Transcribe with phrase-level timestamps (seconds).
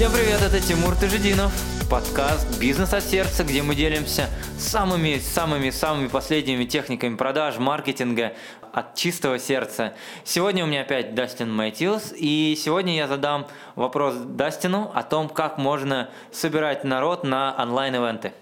[0.00, 1.52] Всем привет, это Тимур Тажидинов,
[1.90, 8.32] подкаст «Бизнес от сердца», где мы делимся самыми, самыми, самыми последними техниками продаж, маркетинга
[8.72, 9.92] от чистого сердца.
[10.24, 15.58] Сегодня у меня опять Дастин Мэтьюс, и сегодня я задам вопрос Дастину о том, как
[15.58, 18.32] можно собирать народ на онлайн-эвенты.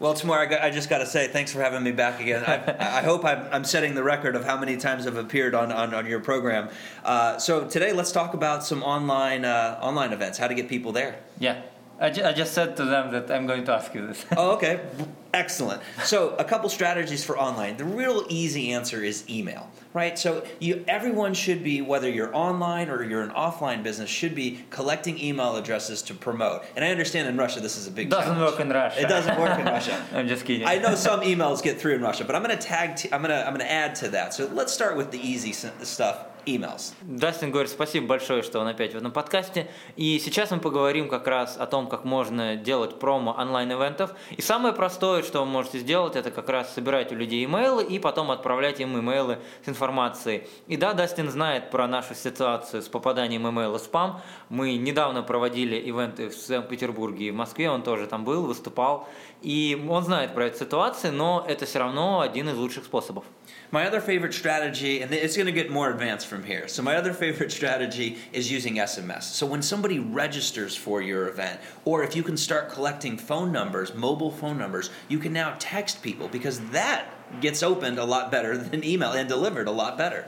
[0.00, 2.44] Well, Tamar, I, I just got to say, thanks for having me back again.
[2.44, 5.70] I, I hope I'm, I'm, setting the record of how many times I've appeared on,
[5.70, 6.68] on, on your program.
[7.04, 10.92] Uh, so today, let's talk about some online uh, online events, how to get people
[10.92, 11.20] there.
[11.38, 11.62] Yeah.
[12.00, 14.26] I, ju- I just said to them that I'm going to ask you this.
[14.36, 14.80] oh, okay.
[15.34, 15.82] Excellent.
[16.04, 17.76] So, a couple strategies for online.
[17.76, 20.16] The real easy answer is email, right?
[20.16, 24.64] So, you everyone should be whether you're online or you're an offline business should be
[24.70, 26.62] collecting email addresses to promote.
[26.76, 28.52] And I understand in Russia this is a big doesn't challenge.
[28.52, 29.00] work in Russia.
[29.00, 30.06] It doesn't work in Russia.
[30.12, 30.68] I'm just kidding.
[30.68, 33.20] I know some emails get through in Russia, but I'm going to tag t- I'm
[33.20, 34.34] going to I'm going to add to that.
[34.34, 36.92] So, let's start with the easy stuff emails.
[37.02, 39.68] Дастин говорит спасибо большое, что он опять в этом подкасте.
[39.96, 44.14] И сейчас мы поговорим как раз о том, как можно делать промо онлайн-эвентов.
[44.30, 47.98] И самое простое, что вы можете сделать, это как раз собирать у людей имейлы и
[47.98, 50.46] потом отправлять им имейлы с информацией.
[50.66, 54.20] И да, Дастин знает про нашу ситуацию с попаданием имейла в спам.
[54.48, 59.08] Мы недавно проводили ивенты в Санкт-Петербурге и в Москве, он тоже там был, выступал.
[59.42, 63.24] И он знает про эту ситуацию, но это все равно один из лучших способов.
[63.73, 66.67] My other favorite strategy, and it's going to get more advanced from here.
[66.67, 69.23] So, my other favorite strategy is using SMS.
[69.23, 73.93] So, when somebody registers for your event, or if you can start collecting phone numbers,
[73.93, 77.05] mobile phone numbers, you can now text people because that
[77.41, 80.25] gets opened a lot better than email and delivered a lot better.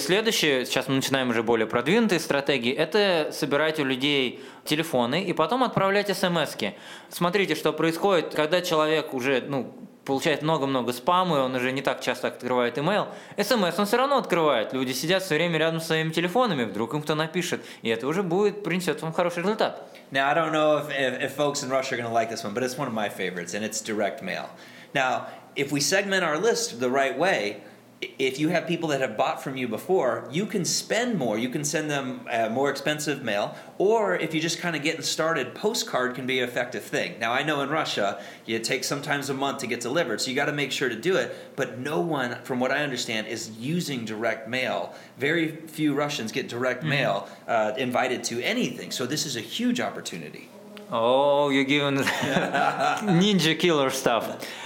[0.00, 5.62] Следующее, сейчас мы начинаем уже более продвинутые стратегии, это собирать у людей телефоны и потом
[5.62, 6.72] отправлять смс -ки.
[7.10, 9.74] Смотрите, что происходит, когда человек уже ну,
[10.05, 13.07] получает много-много спама, и он уже не так часто открывает email.
[13.37, 14.73] СМС он все равно открывает.
[14.73, 18.23] Люди сидят все время рядом с своими телефонами, вдруг им кто напишет, и это уже
[18.23, 19.81] будет, принесет вам хороший результат.
[20.11, 22.43] Now, I don't know if, if, if folks in Russia are going to like this
[22.43, 24.49] one, but it's one of my favorites, and it's direct mail.
[24.93, 27.61] Now, if we segment our list the right way,
[28.01, 31.37] if you have people that have bought from you before, you can spend more.
[31.37, 35.01] You can send them uh, more expensive mail, or if you're just kind of getting
[35.01, 37.17] started, postcard can be an effective thing.
[37.19, 40.35] Now, I know in Russia, it takes sometimes a month to get delivered, so you
[40.35, 41.35] got to make sure to do it.
[41.55, 44.93] But no one, from what I understand, is using direct mail.
[45.17, 46.89] Very few Russians get direct mm-hmm.
[46.89, 50.49] mail uh, invited to anything, so this is a huge opportunity.
[50.97, 51.97] Oh, you're giving
[53.19, 54.25] ninja killer stuff.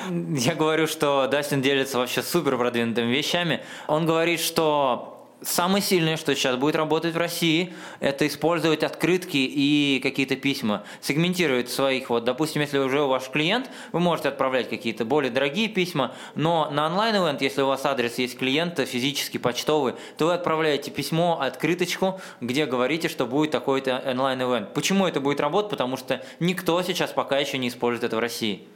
[0.09, 3.61] Я говорю, что Дастин делится вообще супер продвинутыми вещами.
[3.87, 10.01] Он говорит, что Самое сильное, что сейчас будет работать в России, это использовать открытки и
[10.03, 10.83] какие-то письма.
[10.99, 16.13] Сегментировать своих, вот, допустим, если уже ваш клиент, вы можете отправлять какие-то более дорогие письма,
[16.35, 21.39] но на онлайн-эвент, если у вас адрес есть клиента, физически почтовый, то вы отправляете письмо,
[21.39, 24.73] открыточку, где говорите, что будет такой-то онлайн-эвент.
[24.73, 25.71] Почему это будет работать?
[25.71, 28.67] Потому что никто сейчас пока еще не использует это в России.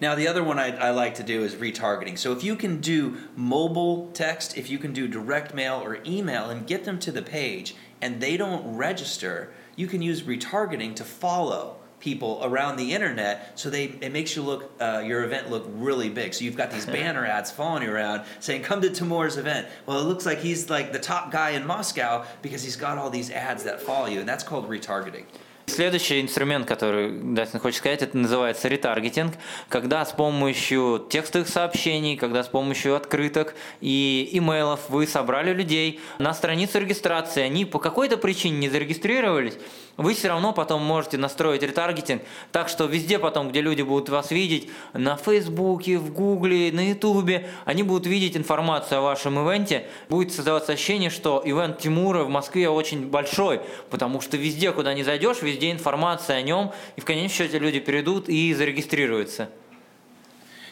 [0.00, 2.18] Now, the other one I, I, like to do is retargeting.
[2.18, 6.50] So, if you can do mobile text, if you can do direct mail or email
[6.50, 11.04] and get them to the page and they don't register, you can use retargeting to
[11.04, 15.64] follow people around the internet so they it makes you look uh, your event look
[15.68, 16.32] really big.
[16.32, 19.66] So you've got these banner ads following you around saying come to Timur's event.
[19.86, 23.10] Well it looks like he's like the top guy in Moscow because he's got all
[23.10, 25.24] these ads that follow you and that's called retargeting
[25.68, 29.34] Следующий инструмент, который Дастин хочет сказать, это называется ретаргетинг,
[29.68, 36.32] когда с помощью текстовых сообщений, когда с помощью открыток и имейлов вы собрали людей на
[36.32, 39.58] страницу регистрации, они по какой-то причине не зарегистрировались,
[39.98, 42.22] вы все равно потом можете настроить ретаргетинг
[42.52, 47.48] так, что везде потом, где люди будут вас видеть, на Фейсбуке, в Гугле, на Ютубе,
[47.64, 52.70] они будут видеть информацию о вашем ивенте, будет создаваться ощущение, что ивент Тимура в Москве
[52.70, 53.60] очень большой,
[53.90, 57.80] потому что везде, куда не зайдешь, везде информация о нем, и в конечном счете люди
[57.80, 59.50] перейдут и зарегистрируются.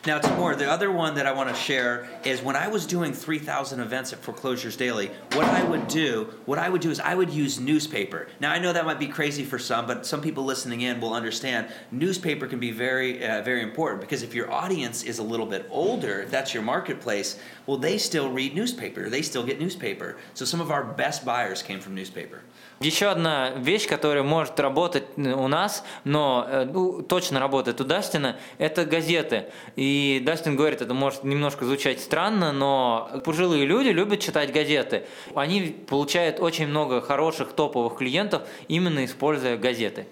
[0.07, 3.13] Now, Timur, the other one that I want to share is when I was doing
[3.13, 7.17] 3,000 events at Foreclosures Daily, what I would do, what I would do is I
[7.17, 8.29] would use newspaper.
[8.39, 11.13] Now, I know that might be crazy for some, but some people listening in will
[11.13, 15.45] understand newspaper can be very, uh, very important because if your audience is a little
[15.47, 19.11] bit older, if that's your marketplace, well, they still read newspaper.
[19.11, 20.19] They still get newspaper.
[20.35, 22.43] So some of our best buyers came from newspaper.
[22.81, 28.85] Еще одна вещь, которая может работать у нас, но ну, точно работает у Дастина, это
[28.85, 29.47] газеты.
[29.77, 35.05] И Дастин говорит, это может немножко звучать странно, но пожилые люди любят читать газеты.
[35.35, 40.07] Они получают очень много хороших топовых клиентов, именно используя газеты.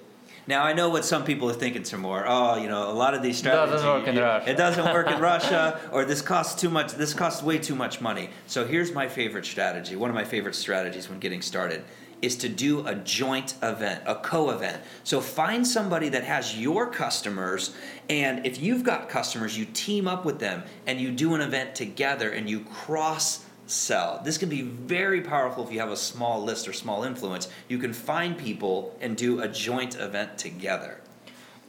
[0.47, 2.25] Now I know what some people are thinking, Timur.
[2.27, 3.81] Oh, you know, a lot of these strategies.
[3.81, 4.51] Doesn't work in Russia.
[4.51, 6.93] It doesn't work in Russia, or this costs too much.
[6.93, 8.29] This costs way too much money.
[8.47, 9.97] So here's my favorite strategy.
[9.97, 11.83] One of my favorite strategies when getting started
[12.25, 14.83] is to do a joint event, a co event.
[15.05, 17.75] So find somebody that has your customers,
[18.09, 21.75] and if you've got customers, you team up with them and you do an event
[21.75, 24.21] together and you cross sell.
[24.25, 27.49] This can be very powerful if you have a small list or small influence.
[27.69, 31.01] You can find people and do a joint event together.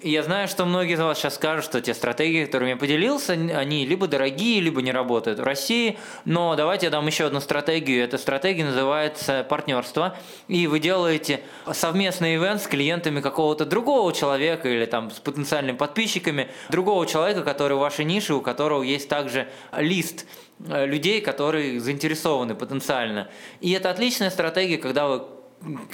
[0.07, 3.87] Я знаю, что многие из вас сейчас скажут, что те стратегии, которыми я поделился, они
[3.87, 5.97] либо дорогие, либо не работают в России.
[6.25, 8.03] Но давайте я дам еще одну стратегию.
[8.03, 10.15] Эта стратегия называется партнерство.
[10.47, 11.41] И вы делаете
[11.73, 17.75] совместный ивент с клиентами какого-то другого человека или там с потенциальными подписчиками другого человека, который
[17.75, 20.27] в вашей нише, у которого есть также лист
[20.67, 23.27] э, людей, которые заинтересованы потенциально.
[23.59, 25.23] И это отличная стратегия, когда вы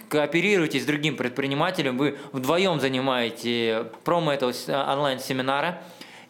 [0.09, 5.81] кооперируетесь с другим предпринимателем, вы вдвоем занимаете промо этого онлайн-семинара,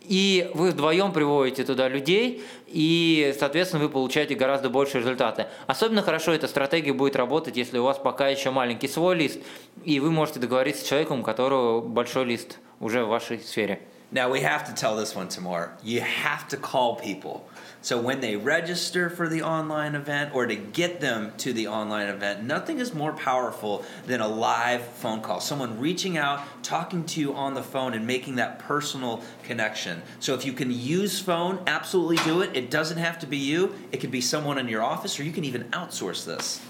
[0.01, 5.45] и вы вдвоем приводите туда людей, и, соответственно, вы получаете гораздо больше результаты.
[5.67, 9.39] Особенно хорошо эта стратегия будет работать, если у вас пока еще маленький свой лист,
[9.83, 13.81] и вы можете договориться с человеком, у которого большой лист уже в вашей сфере.
[14.13, 15.71] Now we have to tell this one to more.
[15.83, 17.47] You have to call people.
[17.81, 22.09] So when they register for the online event or to get them to the online
[22.09, 25.39] event, nothing is more powerful than a live phone call.
[25.39, 30.01] Someone reaching out, talking to you on the phone, and making that personal connection.
[30.19, 32.55] So if you can use phone, absolutely do it.
[32.55, 35.31] It doesn't have to be you, it could be someone in your office, or you
[35.31, 36.61] can even outsource this.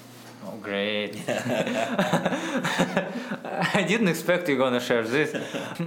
[0.43, 1.15] Oh, great.
[3.73, 5.35] I didn't expect you gonna share this.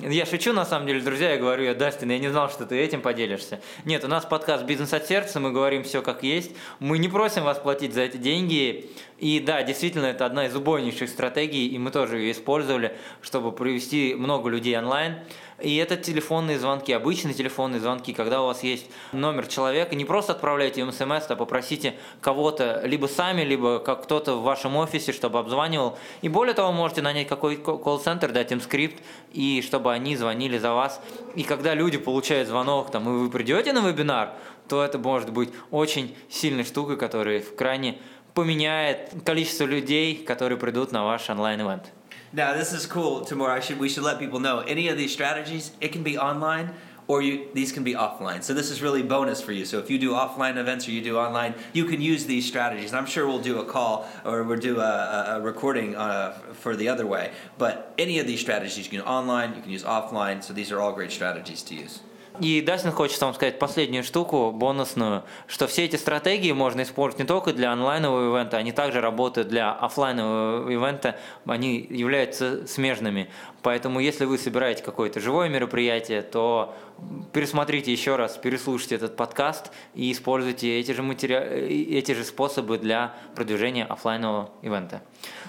[0.13, 2.79] Я шучу, на самом деле, друзья, я говорю, я, Дастин, я не знал, что ты
[2.79, 3.61] этим поделишься.
[3.85, 6.53] Нет, у нас подкаст «Бизнес от сердца», мы говорим все как есть.
[6.79, 8.91] Мы не просим вас платить за эти деньги.
[9.25, 14.15] И да, действительно, это одна из убойнейших стратегий, и мы тоже ее использовали, чтобы привести
[14.15, 15.15] много людей онлайн.
[15.63, 20.33] И это телефонные звонки, обычные телефонные звонки, когда у вас есть номер человека, не просто
[20.33, 25.39] отправляйте им смс, а попросите кого-то либо сами, либо как кто-то в вашем офисе, чтобы
[25.39, 25.97] обзванивал.
[26.21, 30.75] И более того, можете нанять какой колл-центр, дать им скрипт, и чтобы они звонили за
[30.75, 31.01] вас.
[31.35, 34.35] И когда люди получают звонок, там, и вы придете на вебинар,
[34.69, 37.99] то это может быть очень сильной штукой, которая в крайне
[38.34, 41.92] поменяет количество людей, которые придут на ваш онлайн-эвент.
[42.32, 43.50] Now, this is cool, Timur.
[43.50, 46.74] I should, we should let people know any of these strategies, it can be online
[47.10, 48.44] or you, these can be offline.
[48.44, 49.66] So this is really bonus for you.
[49.66, 52.92] So if you do offline events or you do online, you can use these strategies.
[52.92, 56.76] And I'm sure we'll do a call or we'll do a, a recording uh, for
[56.76, 57.32] the other way.
[57.58, 60.44] But any of these strategies, you can use online, you can use offline.
[60.44, 62.02] So these are all great strategies to use.
[62.41, 67.27] И Дастин хочет вам сказать последнюю штуку, бонусную, что все эти стратегии можно использовать не
[67.27, 71.17] только для онлайнового ивента, они также работают для офлайнового ивента,
[71.47, 73.31] они являются смежными.
[73.65, 76.77] Поэтому если вы собираете какое-то живое мероприятие, то
[77.33, 81.35] пересмотрите еще раз, переслушайте этот подкаст и используйте эти же, матери...
[81.35, 85.01] эти же способы для продвижения офлайнового ивента.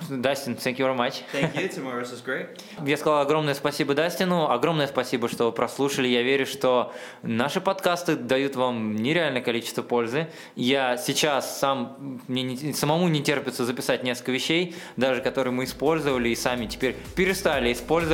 [0.10, 1.24] Дастин, thank you very much.
[1.34, 2.02] Thank you, Timur.
[2.02, 2.58] This was great.
[2.88, 6.08] Я сказал огромное спасибо Дастину, огромное спасибо, что прослушали.
[6.08, 10.30] Я верю, что наши подкасты дают вам нереальное количество пользы.
[10.56, 16.30] Я сейчас сам, мне не, самому не терпится записать несколько вещей, даже которые мы использовали
[16.30, 18.05] и сами теперь перестали использовать,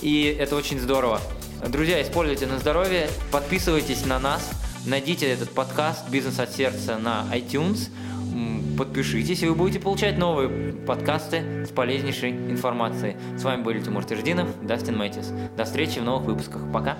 [0.00, 1.20] и это очень здорово.
[1.68, 4.50] Друзья, используйте на здоровье, подписывайтесь на нас,
[4.86, 7.88] найдите этот подкаст «Бизнес от сердца» на iTunes,
[8.76, 13.16] подпишитесь, и вы будете получать новые подкасты с полезнейшей информацией.
[13.36, 15.32] С вами были Тимур Теждинов, Дастин Мэтис.
[15.56, 16.62] До встречи в новых выпусках.
[16.72, 16.98] Пока!